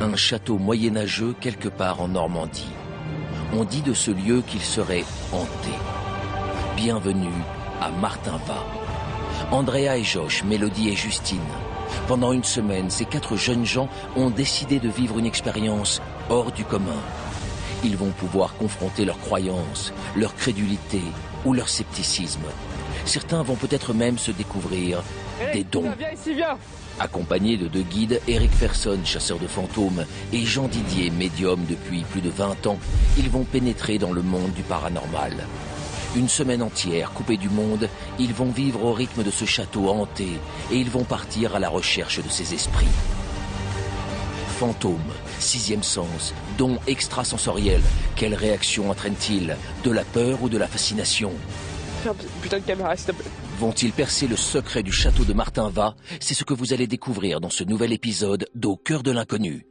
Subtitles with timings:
[0.00, 2.72] un château moyenâgeux quelque part en Normandie.
[3.52, 5.70] On dit de ce lieu qu'il serait hanté.
[6.76, 7.28] Bienvenue
[7.80, 8.64] à Martinva.
[9.50, 11.38] Andrea et Josh, Mélodie et Justine.
[12.08, 16.64] Pendant une semaine, ces quatre jeunes gens ont décidé de vivre une expérience hors du
[16.64, 17.00] commun.
[17.84, 21.02] Ils vont pouvoir confronter leurs croyances, leur crédulité
[21.44, 22.46] ou leur scepticisme.
[23.10, 25.02] Certains vont peut-être même se découvrir
[25.52, 25.90] des dons.
[27.00, 32.20] Accompagnés de deux guides, Eric Ferson, chasseur de fantômes, et Jean Didier, médium depuis plus
[32.20, 32.78] de 20 ans,
[33.18, 35.32] ils vont pénétrer dans le monde du paranormal.
[36.14, 37.88] Une semaine entière, coupés du monde,
[38.20, 40.28] ils vont vivre au rythme de ce château hanté
[40.70, 42.86] et ils vont partir à la recherche de ces esprits.
[44.60, 45.00] Fantômes,
[45.40, 47.82] sixième sens, dons extrasensoriels,
[48.14, 49.56] quelle réaction entraîne-t-il?
[49.82, 51.32] De la peur ou de la fascination?
[53.58, 57.50] Vont-ils percer le secret du château de Martinva C'est ce que vous allez découvrir dans
[57.50, 59.66] ce nouvel épisode d'Au cœur de l'inconnu.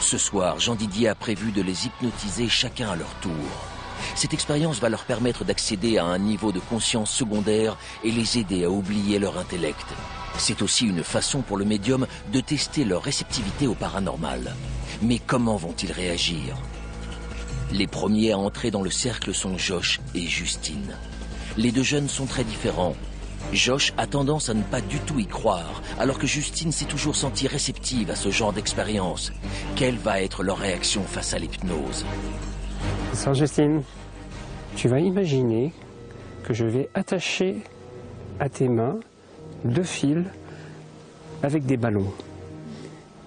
[0.00, 3.32] Ce soir, Jean Didier a prévu de les hypnotiser chacun à leur tour.
[4.14, 8.64] Cette expérience va leur permettre d'accéder à un niveau de conscience secondaire et les aider
[8.64, 9.86] à oublier leur intellect.
[10.36, 14.54] C'est aussi une façon pour le médium de tester leur réceptivité au paranormal.
[15.00, 16.56] Mais comment vont-ils réagir?
[17.72, 20.94] Les premiers à entrer dans le cercle sont Josh et Justine.
[21.56, 22.94] Les deux jeunes sont très différents.
[23.52, 27.16] Josh a tendance à ne pas du tout y croire, alors que Justine s'est toujours
[27.16, 29.32] sentie réceptive à ce genre d'expérience.
[29.74, 32.04] Quelle va être leur réaction face à l'hypnose?
[33.14, 33.82] Ça, Justine,
[34.76, 35.72] tu vas imaginer
[36.44, 37.56] que je vais attacher
[38.38, 38.98] à tes mains
[39.64, 40.24] deux fils
[41.42, 42.12] avec des ballons.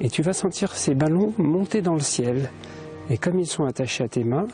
[0.00, 2.50] Et tu vas sentir ces ballons monter dans le ciel
[3.12, 4.48] et comme ils sont attachés à tes mains,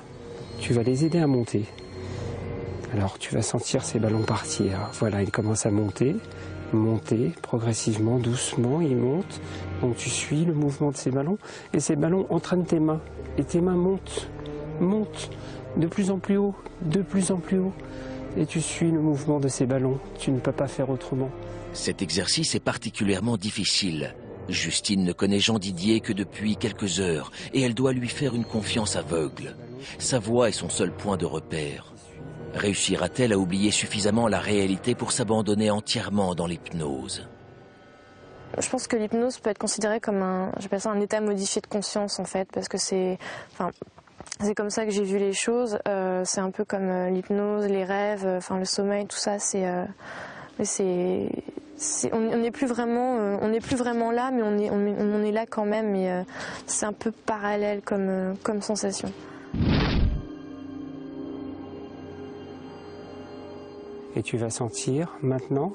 [0.59, 1.65] tu vas les aider à monter.
[2.93, 4.91] Alors tu vas sentir ces ballons partir.
[4.95, 6.17] Voilà, ils commencent à monter,
[6.73, 9.41] monter progressivement, doucement, ils montent.
[9.81, 11.39] Donc tu suis le mouvement de ces ballons
[11.73, 13.01] et ces ballons entraînent tes mains.
[13.39, 14.29] Et tes mains montent,
[14.81, 15.31] montent
[15.77, 17.73] de plus en plus haut, de plus en plus haut.
[18.37, 20.01] Et tu suis le mouvement de ces ballons.
[20.19, 21.31] Tu ne peux pas faire autrement.
[21.75, 24.17] Cet exercice est particulièrement difficile.
[24.48, 28.44] Justine ne connaît Jean Didier que depuis quelques heures et elle doit lui faire une
[28.44, 29.56] confiance aveugle.
[29.98, 31.92] Sa voix est son seul point de repère.
[32.54, 37.28] Réussira-t-elle à oublier suffisamment la réalité pour s'abandonner entièrement dans l'hypnose?
[38.56, 42.19] Je pense que l'hypnose peut être considérée comme un, ça un état modifié de conscience
[42.19, 43.19] en fait, parce que c'est,
[43.53, 43.70] enfin,
[44.56, 45.78] comme ça que j'ai vu les choses.
[45.86, 49.38] Euh, c'est un peu comme euh, l'hypnose, les rêves, euh, enfin le sommeil, tout ça.
[49.38, 49.66] C'est,
[50.62, 51.28] c'est,
[52.12, 55.47] on n'est plus vraiment, on n'est plus vraiment là, mais on est, on, est là
[55.47, 55.91] quand même.
[55.91, 56.25] Mais
[56.66, 59.12] c'est un peu parallèle comme, comme sensation.
[64.19, 65.73] Et tu vas sentir maintenant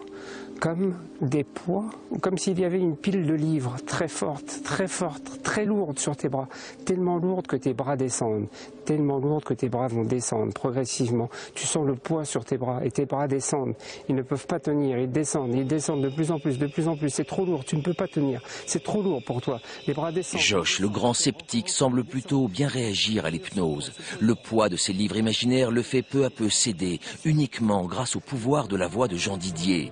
[0.59, 1.86] comme des poids,
[2.22, 6.16] comme s'il y avait une pile de livres très forte, très forte, très lourde sur
[6.16, 6.48] tes bras,
[6.86, 8.48] tellement lourde que tes bras descendent,
[8.86, 11.30] tellement lourde que tes bras vont descendre progressivement.
[11.56, 13.76] Tu sens le poids sur tes bras et tes bras descendent.
[14.09, 16.88] Ils ne peuvent pas tenir, ils descendent, ils descendent de plus en plus, de plus
[16.88, 17.09] en plus.
[17.09, 18.42] C'est trop lourd, tu ne peux pas tenir.
[18.66, 19.59] C'est trop lourd pour toi.
[19.88, 20.42] Les bras descendent.
[20.42, 23.94] Josh, le grand sceptique, semble plutôt bien réagir à l'hypnose.
[24.20, 28.20] Le poids de ses livres imaginaires le fait peu à peu céder, uniquement grâce au
[28.20, 29.92] pouvoir de la voix de Jean Didier.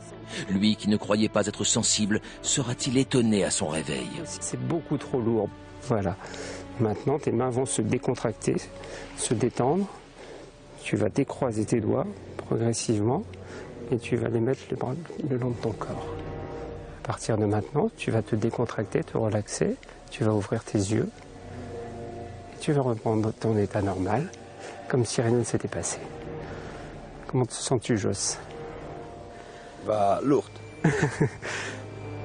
[0.49, 4.09] Lui qui ne croyait pas être sensible, sera-t-il étonné à son réveil?
[4.25, 5.49] C'est beaucoup trop lourd.
[5.83, 6.15] Voilà.
[6.79, 8.55] Maintenant, tes mains vont se décontracter,
[9.17, 9.85] se détendre.
[10.83, 12.07] Tu vas décroiser tes doigts
[12.37, 13.23] progressivement
[13.91, 14.61] et tu vas les mettre
[15.29, 16.07] le long de ton corps.
[17.03, 19.75] À partir de maintenant, tu vas te décontracter, te relaxer,
[20.09, 21.09] tu vas ouvrir tes yeux
[22.53, 24.31] et tu vas reprendre ton état normal,
[24.87, 25.99] comme si rien ne s'était passé.
[27.31, 28.37] Comment te sens-tu, Joss?
[29.87, 30.51] Bah, lourde.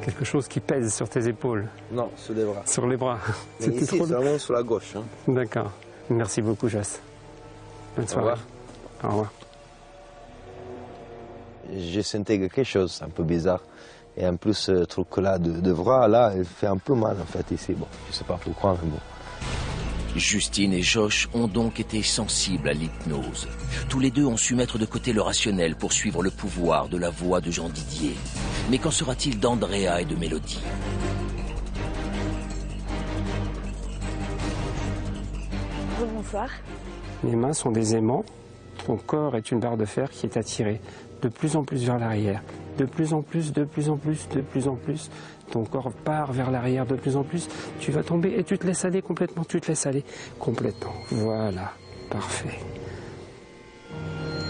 [0.02, 1.68] Quelque chose qui pèse sur tes épaules?
[1.92, 2.62] Non, sur les bras.
[2.66, 3.18] Sur les bras.
[3.60, 4.06] C'était ici, trop...
[4.06, 4.96] vraiment sur la gauche.
[4.96, 5.04] Hein.
[5.28, 5.70] D'accord.
[6.10, 6.98] Merci beaucoup, Joss.
[7.96, 8.26] Bonne soirée.
[8.26, 8.44] Au revoir.
[9.04, 9.32] Au revoir.
[11.72, 13.62] J'ai senti quelque chose un peu bizarre.
[14.16, 17.26] Et en plus, ce truc-là de, de bras, là, il fait un peu mal, en
[17.26, 17.74] fait, ici.
[17.74, 18.98] Bon, je sais pas pourquoi, mais bon.
[20.18, 23.48] Justine et Josh ont donc été sensibles à l'hypnose.
[23.88, 26.96] Tous les deux ont su mettre de côté le rationnel pour suivre le pouvoir de
[26.96, 28.14] la voix de Jean Didier.
[28.70, 30.60] Mais qu'en sera-t-il d'Andrea et de Mélodie?
[36.14, 36.48] Bonsoir.
[37.24, 38.24] Les mains sont des aimants.
[38.86, 40.80] Ton corps est une barre de fer qui est attirée
[41.22, 42.42] de plus en plus vers l'arrière.
[42.78, 45.10] De plus en plus, de plus en plus, de plus en plus
[45.50, 47.48] ton corps part vers l'arrière de plus en plus,
[47.80, 50.04] tu vas tomber et tu te laisses aller complètement, tu te laisses aller
[50.38, 50.92] complètement.
[51.10, 51.72] Voilà,
[52.10, 52.58] parfait.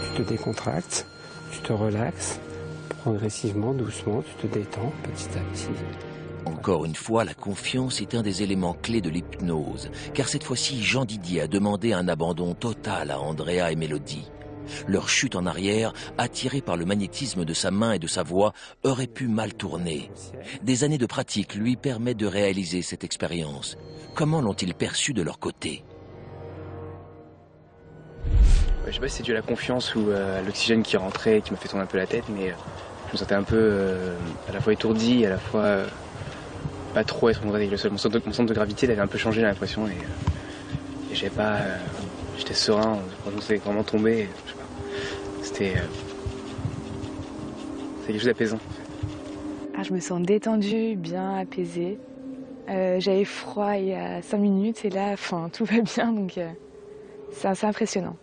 [0.04, 1.06] Tu te décontractes,
[1.52, 2.40] tu te relaxes,
[3.02, 5.68] progressivement, doucement, tu te détends petit à petit.
[6.46, 10.82] Encore une fois, la confiance est un des éléments clés de l'hypnose, car cette fois-ci,
[10.82, 14.30] Jean Didier a demandé un abandon total à Andrea et Mélodie.
[14.86, 18.52] Leur chute en arrière, attirée par le magnétisme de sa main et de sa voix,
[18.84, 20.10] aurait pu mal tourner.
[20.62, 23.76] Des années de pratique lui permettent de réaliser cette expérience.
[24.14, 25.84] Comment l'ont-ils perçu de leur côté?
[28.86, 31.42] Je sais pas si c'est dû à la confiance ou à l'oxygène qui rentrait et
[31.42, 32.54] qui m'a fait tourner un peu la tête, mais
[33.08, 34.16] je me sentais un peu euh,
[34.48, 35.86] à la fois étourdi à la fois euh,
[36.94, 37.90] pas trop être en avec le sol.
[37.90, 39.90] Mon centre, de, gravité avait un peu changé, j'ai l'impression, et,
[41.24, 41.58] euh, pas.
[42.38, 44.28] J'étais serein, franchement, c'était vraiment tombé.
[45.56, 45.80] C'était.
[48.00, 48.58] C'est quelque chose d'apaisant.
[49.74, 51.98] Ah, je me sens détendue, bien apaisée.
[52.68, 55.14] Euh, J'avais froid il y a 5 minutes et là,
[55.52, 56.50] tout va bien, donc euh,
[57.30, 58.16] c'est assez impressionnant.